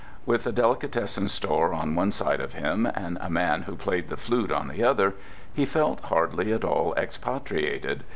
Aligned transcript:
With 0.25 0.47
a 0.47 0.51
delicatessen 0.51 1.27
store 1.27 1.75
on 1.75 1.93
one 1.93 2.11
side 2.11 2.39
of 2.41 2.53
him 2.55 2.87
and 2.87 3.19
a 3.21 3.29
man 3.29 3.61
who 3.61 3.75
played 3.75 4.09
the 4.09 4.17
flute 4.17 4.51
on 4.51 4.67
the 4.67 4.83
other, 4.83 5.13
he 5.53 5.63
felt 5.63 5.99
hardly 6.05 6.51
at 6.51 6.63
all 6.65 6.95
expatriated. 6.97 8.03